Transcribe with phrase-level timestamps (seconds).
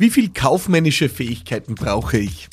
[0.00, 2.48] Wie viel kaufmännische Fähigkeiten brauche ich?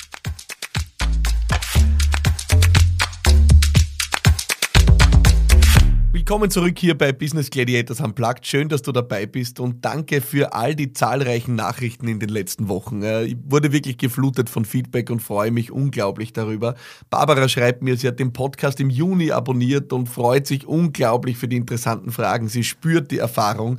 [6.10, 8.44] Willkommen zurück hier bei Business Gladiators Unplugged.
[8.44, 12.68] Schön, dass du dabei bist und danke für all die zahlreichen Nachrichten in den letzten
[12.68, 13.04] Wochen.
[13.04, 16.74] Äh, ich wurde wirklich geflutet von Feedback und freue mich unglaublich darüber.
[17.10, 21.46] Barbara schreibt mir, sie hat den Podcast im Juni abonniert und freut sich unglaublich für
[21.46, 22.48] die interessanten Fragen.
[22.48, 23.78] Sie spürt die Erfahrung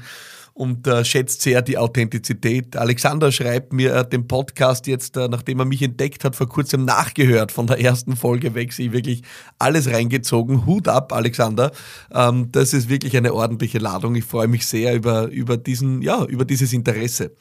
[0.57, 2.75] und äh, schätzt sehr die Authentizität.
[2.75, 6.83] Alexander schreibt mir äh, den Podcast jetzt, äh, nachdem er mich entdeckt hat, vor kurzem
[6.83, 9.21] nachgehört von der ersten Folge weg, sich wirklich
[9.59, 10.65] alles reingezogen.
[10.65, 11.71] Hut ab, Alexander.
[12.11, 14.15] Ähm, das ist wirklich eine ordentliche Ladung.
[14.15, 17.35] Ich freue mich sehr über, über diesen, ja, über dieses Interesse.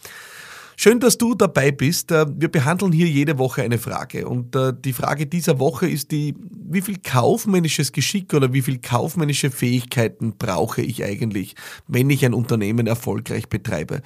[0.79, 2.13] Schön, dass du dabei bist.
[2.13, 4.29] Äh, wir behandeln hier jede Woche eine Frage.
[4.29, 6.35] Und äh, die Frage dieser Woche ist die,
[6.69, 11.55] wie viel kaufmännisches Geschick oder wie viel kaufmännische Fähigkeiten brauche ich eigentlich,
[11.89, 14.03] wenn ich ein Unternehmen erfolgreich betreibe?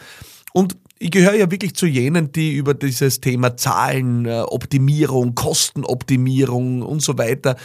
[0.53, 6.83] Und ich gehöre ja wirklich zu jenen, die über dieses Thema Zahlen, äh, Optimierung, Kostenoptimierung
[6.83, 7.57] und so weiter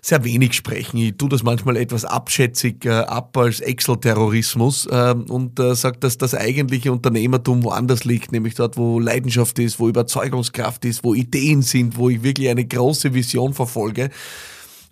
[0.00, 0.98] sehr wenig sprechen.
[0.98, 6.18] Ich tue das manchmal etwas abschätzig äh, ab als Excel-Terrorismus äh, und äh, sage, dass
[6.18, 11.62] das eigentliche Unternehmertum woanders liegt, nämlich dort, wo Leidenschaft ist, wo Überzeugungskraft ist, wo Ideen
[11.62, 14.10] sind, wo ich wirklich eine große Vision verfolge.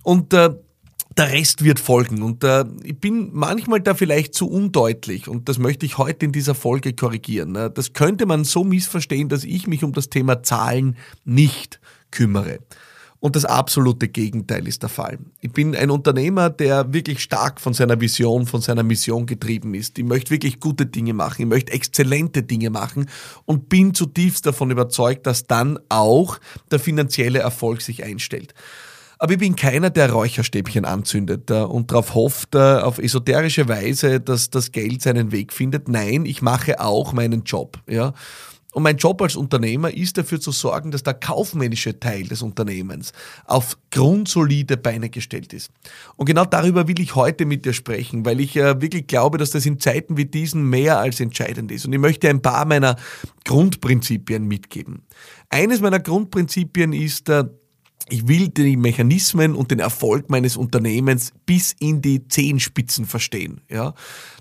[0.03, 0.51] Und äh,
[1.17, 2.23] der Rest wird folgen.
[2.23, 6.33] Und äh, ich bin manchmal da vielleicht zu undeutlich und das möchte ich heute in
[6.33, 7.53] dieser Folge korrigieren.
[7.53, 7.71] Ne?
[7.71, 12.59] Das könnte man so missverstehen, dass ich mich um das Thema Zahlen nicht kümmere.
[13.27, 15.19] Und das absolute Gegenteil ist der Fall.
[15.41, 19.99] Ich bin ein Unternehmer, der wirklich stark von seiner Vision, von seiner Mission getrieben ist.
[19.99, 23.11] Ich möchte wirklich gute Dinge machen, ich möchte exzellente Dinge machen
[23.45, 26.39] und bin zutiefst davon überzeugt, dass dann auch
[26.71, 28.55] der finanzielle Erfolg sich einstellt.
[29.19, 34.21] Aber ich bin keiner, der Räucherstäbchen anzündet äh, und darauf hofft, äh, auf esoterische Weise,
[34.21, 35.89] dass das Geld seinen Weg findet.
[35.89, 37.81] Nein, ich mache auch meinen Job.
[37.89, 38.15] Ja.
[38.77, 43.13] Und mein Job als Unternehmer ist dafür zu sorgen, dass der kaufmännische Teil des Unternehmens
[43.47, 45.71] auf grundsolide Beine gestellt ist.
[46.17, 49.49] Und genau darüber will ich heute mit dir sprechen, weil ich äh, wirklich glaube, dass
[49.49, 51.87] das in Zeiten wie diesen mehr als entscheidend ist.
[51.87, 52.97] Und ich möchte ein paar meiner
[53.47, 55.07] Grundprinzipien mitgeben.
[55.49, 57.45] Eines meiner Grundprinzipien ist, äh,
[58.09, 63.61] ich will die Mechanismen und den Erfolg meines Unternehmens bis in die Zehenspitzen verstehen.
[63.69, 63.95] Ja?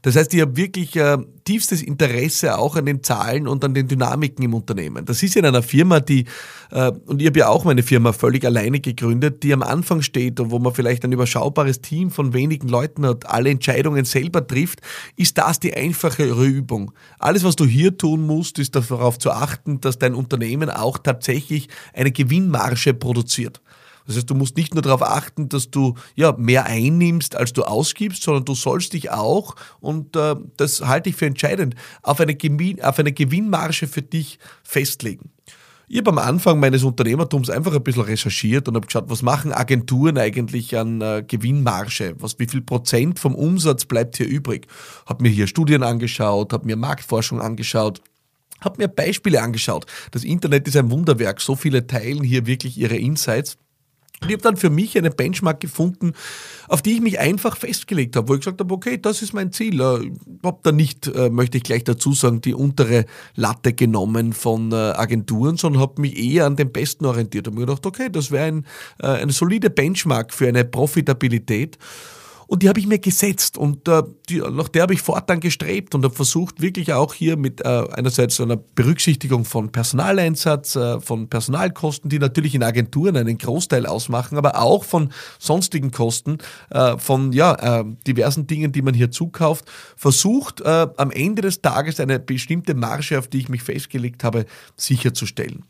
[0.03, 3.87] Das heißt, ich habe wirklich äh, tiefstes Interesse auch an den Zahlen und an den
[3.87, 5.05] Dynamiken im Unternehmen.
[5.05, 6.25] Das ist in einer Firma, die,
[6.69, 10.39] äh, und ich habe ja auch meine Firma völlig alleine gegründet, die am Anfang steht
[10.39, 14.81] und wo man vielleicht ein überschaubares Team von wenigen Leuten hat, alle Entscheidungen selber trifft,
[15.15, 16.91] ist das die einfachere Übung.
[17.17, 21.67] Alles, was du hier tun musst, ist darauf zu achten, dass dein Unternehmen auch tatsächlich
[21.93, 23.54] eine Gewinnmarge produziert.
[24.05, 27.63] Das heißt, du musst nicht nur darauf achten, dass du ja mehr einnimmst, als du
[27.63, 32.35] ausgibst, sondern du sollst dich auch, und äh, das halte ich für entscheidend, auf eine,
[32.35, 35.31] Gewinn, auf eine Gewinnmarge für dich festlegen.
[35.87, 39.53] Ich habe am Anfang meines Unternehmertums einfach ein bisschen recherchiert und habe geschaut, was machen
[39.53, 42.15] Agenturen eigentlich an äh, Gewinnmarge?
[42.17, 44.67] Was, wie viel Prozent vom Umsatz bleibt hier übrig?
[45.05, 48.01] Habe mir hier Studien angeschaut, habe mir Marktforschung angeschaut,
[48.61, 49.85] habe mir Beispiele angeschaut.
[50.11, 51.41] Das Internet ist ein Wunderwerk.
[51.41, 53.57] So viele teilen hier wirklich ihre Insights.
[54.21, 56.13] Und ich habe dann für mich eine Benchmark gefunden,
[56.69, 59.51] auf die ich mich einfach festgelegt habe, wo ich gesagt habe, okay, das ist mein
[59.51, 59.75] Ziel.
[59.75, 63.05] Ich habe da nicht, äh, möchte ich gleich dazu sagen, die untere
[63.35, 67.47] Latte genommen von äh, Agenturen, sondern habe mich eher an den Besten orientiert.
[67.47, 68.65] Und mir gedacht, okay, das wäre ein,
[68.99, 71.77] äh, eine solide Benchmark für eine Profitabilität.
[72.47, 75.95] Und die habe ich mir gesetzt und äh, die, nach der habe ich fortan gestrebt
[75.95, 81.27] und habe versucht, wirklich auch hier mit äh, einerseits einer Berücksichtigung von Personaleinsatz, äh, von
[81.27, 86.37] Personalkosten, die natürlich in Agenturen einen Großteil ausmachen, aber auch von sonstigen Kosten,
[86.69, 91.61] äh, von ja, äh, diversen Dingen, die man hier zukauft, versucht, äh, am Ende des
[91.61, 94.45] Tages eine bestimmte Marge, auf die ich mich festgelegt habe,
[94.77, 95.63] sicherzustellen.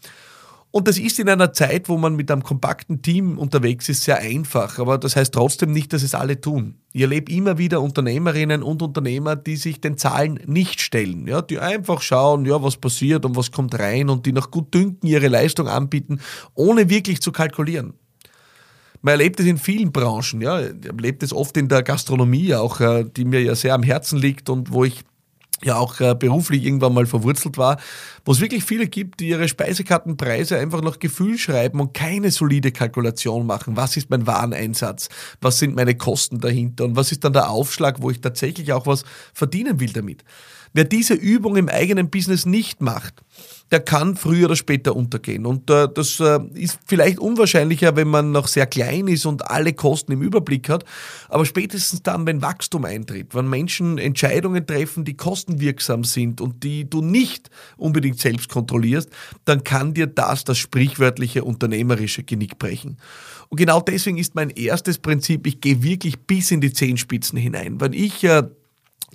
[0.75, 4.17] Und das ist in einer Zeit, wo man mit einem kompakten Team unterwegs ist, sehr
[4.17, 4.77] einfach.
[4.77, 6.75] Aber das heißt trotzdem nicht, dass es alle tun.
[6.91, 11.27] Ich erlebe immer wieder Unternehmerinnen und Unternehmer, die sich den Zahlen nicht stellen.
[11.27, 15.07] Ja, die einfach schauen, ja, was passiert und was kommt rein und die nach Gutdünken
[15.07, 16.19] ihre Leistung anbieten,
[16.55, 17.93] ohne wirklich zu kalkulieren.
[19.01, 20.59] Man erlebt es in vielen Branchen, ja.
[20.59, 24.49] Erlebt es oft in der Gastronomie auch, äh, die mir ja sehr am Herzen liegt
[24.49, 25.05] und wo ich
[25.63, 27.79] ja auch äh, beruflich irgendwann mal verwurzelt war,
[28.25, 32.72] wo es wirklich viele gibt, die ihre Speisekartenpreise einfach nach Gefühl schreiben und keine solide
[32.72, 33.78] Kalkulation machen.
[33.78, 35.09] Was ist mein Wareneinsatz?
[35.41, 36.85] Was sind meine Kosten dahinter?
[36.85, 39.03] Und was ist dann der Aufschlag, wo ich tatsächlich auch was
[39.34, 40.23] verdienen will damit?
[40.75, 43.23] Wer diese Übung im eigenen Business nicht macht,
[43.72, 45.45] der kann früher oder später untergehen.
[45.45, 49.72] Und äh, das äh, ist vielleicht unwahrscheinlicher, wenn man noch sehr klein ist und alle
[49.72, 50.83] Kosten im Überblick hat.
[51.29, 56.89] Aber spätestens dann, wenn Wachstum eintritt, wenn Menschen Entscheidungen treffen, die kostenwirksam sind und die
[56.89, 59.09] du nicht unbedingt selbst kontrollierst,
[59.45, 62.97] dann kann dir das das sprichwörtliche unternehmerische Genick brechen.
[63.47, 67.79] Und genau deswegen ist mein erstes Prinzip, ich gehe wirklich bis in die Zehenspitzen hinein.
[67.79, 68.43] Wenn ich äh,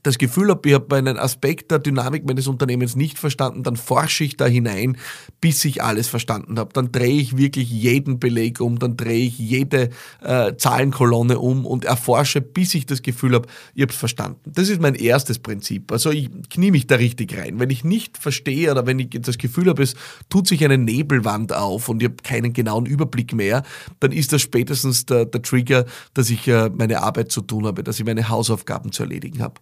[0.02, 4.24] das Gefühl habe, ich habe einen Aspekt der Dynamik meines Unternehmens nicht verstanden, dann forsche
[4.24, 4.96] ich da hinein,
[5.40, 6.72] bis ich alles verstanden habe.
[6.72, 9.90] Dann drehe ich wirklich jeden Beleg um, dann drehe ich jede
[10.22, 14.40] äh, Zahlenkolonne um und erforsche, bis ich das Gefühl habe, ich habe es verstanden.
[14.52, 15.92] Das ist mein erstes Prinzip.
[15.92, 17.60] Also ich knie mich da richtig rein.
[17.60, 19.94] Wenn ich nicht verstehe oder wenn ich das Gefühl habe, es
[20.28, 23.62] tut sich eine Nebelwand auf und ich habe keinen genauen Überblick mehr,
[24.00, 27.82] dann ist das spätestens der, der Trigger, dass ich äh, meine Arbeit zu tun habe,
[27.82, 29.60] dass ich meine Hausaufgaben zu erledigen habe.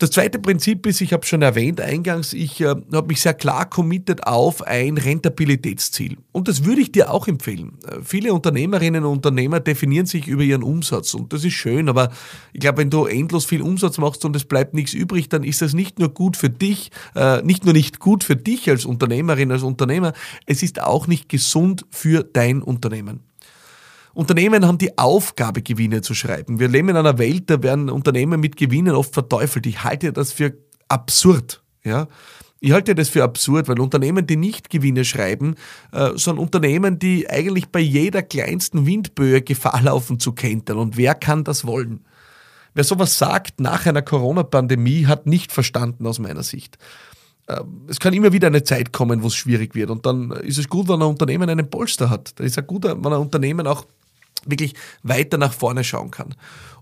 [0.00, 3.68] Das zweite Prinzip ist, ich habe schon erwähnt eingangs, ich äh, habe mich sehr klar
[3.68, 6.18] committed auf ein Rentabilitätsziel.
[6.30, 7.78] Und das würde ich dir auch empfehlen.
[7.84, 12.12] Äh, viele Unternehmerinnen und Unternehmer definieren sich über ihren Umsatz und das ist schön, aber
[12.52, 15.62] ich glaube, wenn du endlos viel Umsatz machst und es bleibt nichts übrig, dann ist
[15.62, 19.50] das nicht nur gut für dich, äh, nicht nur nicht gut für dich als Unternehmerin,
[19.50, 20.12] als Unternehmer,
[20.46, 23.24] es ist auch nicht gesund für dein Unternehmen.
[24.18, 26.58] Unternehmen haben die Aufgabe, Gewinne zu schreiben.
[26.58, 29.64] Wir leben in einer Welt, da werden Unternehmen mit Gewinnen oft verteufelt.
[29.64, 30.54] Ich halte das für
[30.88, 31.62] absurd.
[31.84, 32.08] Ja?
[32.58, 35.54] Ich halte das für absurd, weil Unternehmen, die nicht Gewinne schreiben,
[35.92, 40.78] äh, sind Unternehmen, die eigentlich bei jeder kleinsten Windböe Gefahr laufen zu kentern.
[40.78, 42.04] Und wer kann das wollen?
[42.74, 46.76] Wer sowas sagt nach einer Corona-Pandemie, hat nicht verstanden aus meiner Sicht.
[47.46, 49.90] Äh, es kann immer wieder eine Zeit kommen, wo es schwierig wird.
[49.90, 52.36] Und dann ist es gut, wenn ein Unternehmen einen Polster hat.
[52.40, 53.86] Dann ist es gut, wenn ein Unternehmen auch
[54.50, 56.34] wirklich weiter nach vorne schauen kann.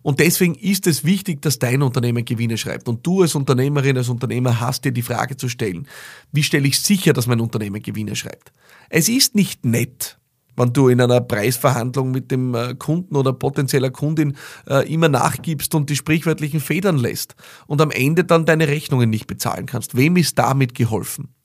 [0.03, 2.89] Und deswegen ist es wichtig, dass dein Unternehmen Gewinne schreibt.
[2.89, 5.89] Und du als Unternehmerin, als Unternehmer hast dir die Frage zu stellen,
[6.33, 8.53] wie stelle ich sicher, dass mein Unternehmen Gewinne schreibt?
[8.89, 10.19] Es ist nicht nett,
[10.57, 14.37] wenn du in einer Preisverhandlung mit dem äh, Kunden oder potenzieller Kundin
[14.69, 17.37] äh, immer nachgibst und die sprichwörtlichen Federn lässt
[17.67, 19.97] und am Ende dann deine Rechnungen nicht bezahlen kannst.
[19.97, 21.36] Wem ist damit geholfen?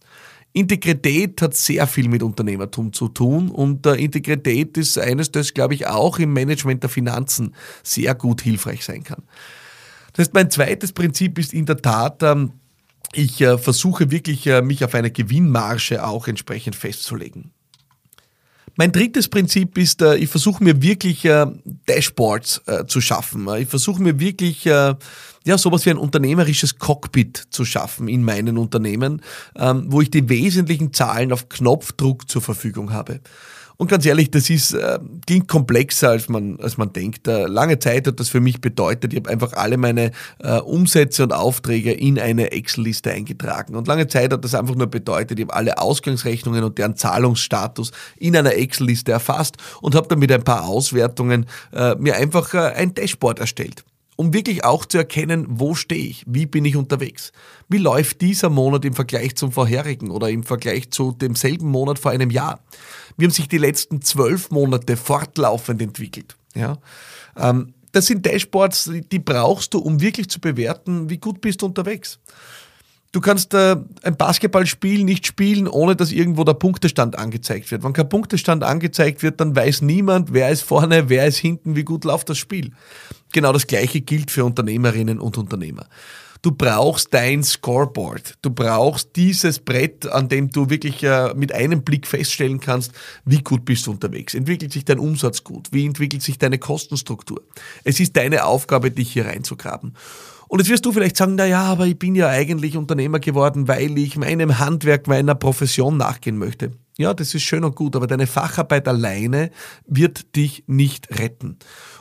[0.54, 5.74] Integrität hat sehr viel mit Unternehmertum zu tun und äh, Integrität ist eines, das, glaube
[5.76, 9.24] ich, auch im Management der Finanzen sehr gut hilfreich sein kann.
[10.12, 12.52] Das heißt, mein zweites Prinzip ist in der Tat, ähm,
[13.14, 17.52] ich äh, versuche wirklich, äh, mich auf eine Gewinnmarge auch entsprechend festzulegen.
[18.82, 21.46] Mein drittes Prinzip ist, äh, ich versuche mir wirklich äh,
[21.86, 23.48] Dashboards äh, zu schaffen.
[23.60, 24.98] Ich versuche mir wirklich ja,
[25.46, 29.22] sowas wie ein unternehmerisches Cockpit zu schaffen in meinen Unternehmen,
[29.56, 33.20] ähm, wo ich die wesentlichen Zahlen auf Knopfdruck zur Verfügung habe.
[33.82, 37.28] Und ganz ehrlich, das ist, äh, klingt komplexer, als man, als man denkt.
[37.28, 41.24] Äh, lange Zeit hat das für mich bedeutet, ich habe einfach alle meine äh, Umsätze
[41.24, 43.76] und Aufträge in eine Excel-Liste eingetragen.
[43.76, 47.90] Und lange Zeit hat das einfach nur bedeutet, ich habe alle Ausgangsrechnungen und deren Zahlungsstatus
[48.18, 52.60] in einer Excel-Liste erfasst und habe dann mit ein paar Auswertungen äh, mir einfach äh,
[52.76, 53.84] ein Dashboard erstellt
[54.22, 57.32] um wirklich auch zu erkennen, wo stehe ich, wie bin ich unterwegs,
[57.70, 62.12] wie läuft dieser Monat im Vergleich zum vorherigen oder im Vergleich zu demselben Monat vor
[62.12, 62.64] einem Jahr.
[63.18, 66.38] Wie haben sich die letzten zwölf Monate fortlaufend entwickelt.
[66.54, 66.78] Ja?
[67.36, 71.66] Ähm, das sind Dashboards, die brauchst du, um wirklich zu bewerten, wie gut bist du
[71.66, 72.20] unterwegs.
[73.12, 77.84] Du kannst äh, ein Basketballspiel nicht spielen, ohne dass irgendwo der Punktestand angezeigt wird.
[77.84, 81.84] Wenn kein Punktestand angezeigt wird, dann weiß niemand, wer ist vorne, wer ist hinten, wie
[81.84, 82.72] gut läuft das Spiel.
[83.32, 85.88] Genau das Gleiche gilt für Unternehmerinnen und Unternehmer.
[86.42, 88.36] Du brauchst dein Scoreboard.
[88.42, 92.94] Du brauchst dieses Brett, an dem du wirklich äh, mit einem Blick feststellen kannst,
[93.26, 94.34] wie gut bist du unterwegs.
[94.34, 95.68] Entwickelt sich dein Umsatz gut?
[95.72, 97.44] Wie entwickelt sich deine Kostenstruktur?
[97.84, 99.94] Es ist deine Aufgabe, dich hier reinzugraben.
[100.48, 103.68] Und jetzt wirst du vielleicht sagen, na ja, aber ich bin ja eigentlich Unternehmer geworden,
[103.68, 106.72] weil ich meinem Handwerk, meiner Profession nachgehen möchte.
[106.98, 109.52] Ja, das ist schön und gut, aber deine Facharbeit alleine
[109.88, 111.58] wird dich nicht retten.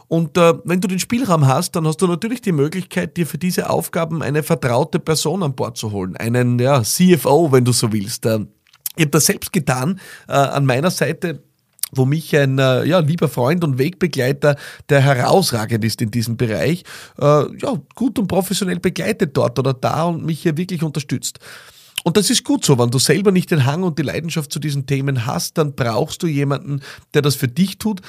[0.08, 3.38] Und äh, wenn du den Spielraum hast, dann hast du natürlich die Möglichkeit, dir für
[3.38, 6.16] diese Aufgaben eine vertraute Person an Bord zu holen.
[6.16, 8.26] Einen ja, CFO, wenn du so willst.
[8.26, 8.40] Äh,
[8.96, 10.00] ich habe das selbst getan.
[10.28, 11.42] Äh, an meiner Seite
[11.92, 14.56] wo mich ein äh, ja, lieber Freund und Wegbegleiter,
[14.88, 16.84] der herausragend ist in diesem Bereich,
[17.18, 21.40] äh, ja, gut und professionell begleitet dort oder da und mich hier wirklich unterstützt.
[22.04, 24.58] Und das ist gut so, wenn du selber nicht den Hang und die Leidenschaft zu
[24.58, 26.80] diesen Themen hast, dann brauchst du jemanden,
[27.14, 28.00] der das für dich tut,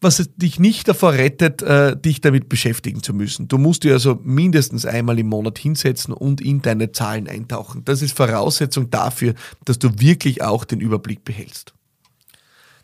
[0.00, 3.48] was dich nicht davor rettet, äh, dich damit beschäftigen zu müssen.
[3.48, 7.84] Du musst dir also mindestens einmal im Monat hinsetzen und in deine Zahlen eintauchen.
[7.84, 11.74] Das ist Voraussetzung dafür, dass du wirklich auch den Überblick behältst.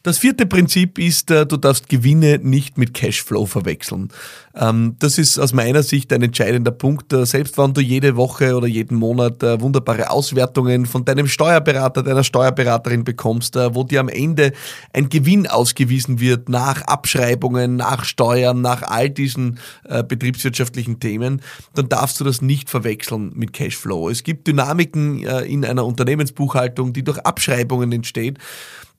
[0.05, 4.11] Das vierte Prinzip ist, äh, du darfst Gewinne nicht mit Cashflow verwechseln.
[4.55, 7.11] Ähm, das ist aus meiner Sicht ein entscheidender Punkt.
[7.15, 12.03] Äh, selbst wenn du jede Woche oder jeden Monat äh, wunderbare Auswertungen von deinem Steuerberater,
[12.03, 14.53] deiner Steuerberaterin bekommst, wo dir am Ende
[14.93, 21.41] ein Gewinn ausgewiesen wird nach Abschreibungen, nach Steuern, nach all diesen betriebswirtschaftlichen Themen,
[21.75, 24.11] dann darfst du das nicht verwechseln mit Cashflow.
[24.11, 28.39] Es gibt Dynamiken in einer Unternehmensbuchhaltung, die durch Abschreibungen entsteht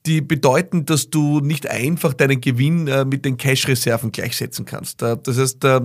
[0.06, 5.02] die bedeuten, dass du nicht einfach deinen Gewinn äh, mit den Cash-Reserven gleichsetzen kannst.
[5.02, 5.80] Äh, das heißt, äh,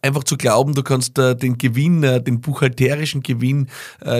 [0.00, 3.68] einfach zu glauben, du kannst den Gewinn, den buchhalterischen Gewinn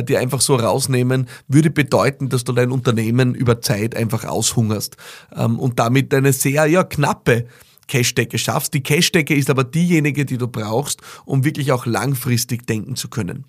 [0.06, 4.98] dir einfach so rausnehmen, würde bedeuten, dass du dein Unternehmen über Zeit einfach aushungerst
[5.34, 7.46] ähm, und damit eine sehr ja, knappe
[7.88, 8.74] Cash-Decke schaffst.
[8.74, 13.46] Die Cash-Decke ist aber diejenige, die du brauchst, um wirklich auch langfristig denken zu können.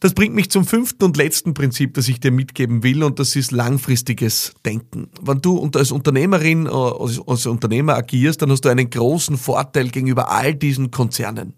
[0.00, 3.34] Das bringt mich zum fünften und letzten Prinzip, das ich dir mitgeben will, und das
[3.34, 5.08] ist langfristiges Denken.
[5.20, 10.30] Wenn du als Unternehmerin, äh, als Unternehmer agierst, dann hast du einen großen Vorteil gegenüber
[10.30, 11.54] all diesen Konzernen.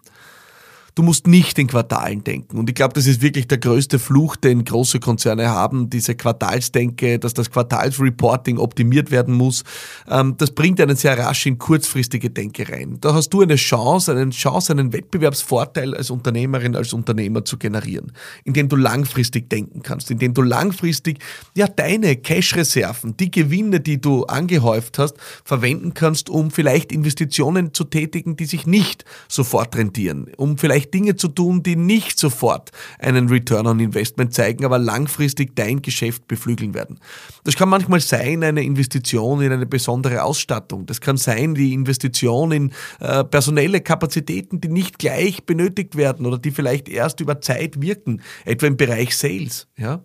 [0.94, 2.59] Du musst nicht in Quartalen denken.
[2.59, 7.18] Und ich glaube, das ist wirklich der größte Fluch, den große Konzerne haben, diese Quartalsdenke,
[7.18, 9.64] dass das Quartalsreporting optimiert werden muss.
[10.09, 12.99] Ähm, das bringt einen sehr rasch in kurzfristige Denke rein.
[13.00, 18.12] Da hast du eine Chance, eine Chance, einen Wettbewerbsvorteil als Unternehmerin, als Unternehmer zu generieren,
[18.44, 21.18] indem du langfristig denken kannst, indem du langfristig
[21.56, 27.85] ja deine Cash-Reserven, die Gewinne, die du angehäuft hast, verwenden kannst, um vielleicht Investitionen zu
[27.85, 32.70] tätigen, die sich nicht sofort rentieren, um vielleicht vielleicht Dinge zu tun, die nicht sofort
[32.99, 36.99] einen Return on Investment zeigen, aber langfristig dein Geschäft beflügeln werden.
[37.44, 40.87] Das kann manchmal sein eine Investition in eine besondere Ausstattung.
[40.87, 46.38] Das kann sein die Investition in äh, personelle Kapazitäten, die nicht gleich benötigt werden oder
[46.38, 49.66] die vielleicht erst über Zeit wirken, etwa im Bereich Sales.
[49.76, 50.02] Ja?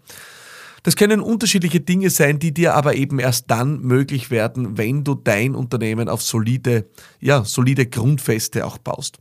[0.83, 5.15] Das können unterschiedliche Dinge sein, die dir aber eben erst dann möglich werden, wenn du
[5.15, 6.85] dein Unternehmen auf solide,
[7.19, 9.17] ja, solide Grundfeste auch baust.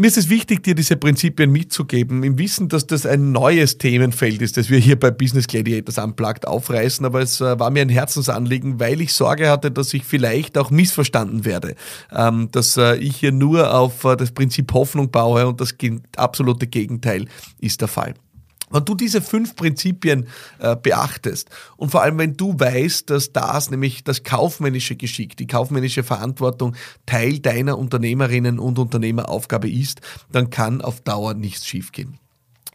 [0.00, 4.40] Mir ist es wichtig, dir diese Prinzipien mitzugeben, im Wissen, dass das ein neues Themenfeld
[4.42, 7.04] ist, das wir hier bei Business Gladiators Unplugged aufreißen.
[7.04, 10.70] Aber es äh, war mir ein Herzensanliegen, weil ich Sorge hatte, dass ich vielleicht auch
[10.70, 11.74] missverstanden werde.
[12.14, 15.74] Ähm, dass äh, ich hier nur auf äh, das Prinzip Hoffnung baue und das
[16.16, 17.26] absolute Gegenteil
[17.58, 18.14] ist der Fall.
[18.70, 20.26] Wenn du diese fünf Prinzipien
[20.58, 25.46] äh, beachtest und vor allem wenn du weißt, dass das nämlich das kaufmännische Geschick, die
[25.46, 26.74] kaufmännische Verantwortung
[27.06, 32.18] Teil deiner Unternehmerinnen und Unternehmeraufgabe ist, dann kann auf Dauer nichts schiefgehen.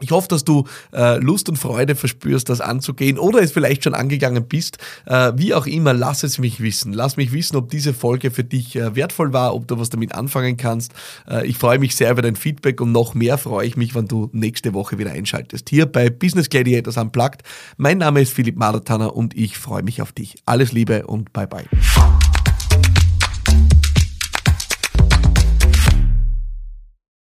[0.03, 3.93] Ich hoffe, dass du äh, Lust und Freude verspürst, das anzugehen oder es vielleicht schon
[3.93, 4.77] angegangen bist.
[5.05, 6.93] Äh, wie auch immer, lass es mich wissen.
[6.93, 10.13] Lass mich wissen, ob diese Folge für dich äh, wertvoll war, ob du was damit
[10.13, 10.93] anfangen kannst.
[11.29, 14.07] Äh, ich freue mich sehr über dein Feedback und noch mehr freue ich mich, wenn
[14.07, 15.69] du nächste Woche wieder einschaltest.
[15.69, 17.43] Hier bei Business Gladiators Unplugged.
[17.77, 20.35] Mein Name ist Philipp Madertanner und ich freue mich auf dich.
[20.45, 21.65] Alles Liebe und bye bye.